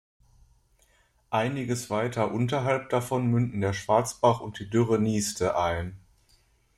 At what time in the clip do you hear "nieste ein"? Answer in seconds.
4.97-5.99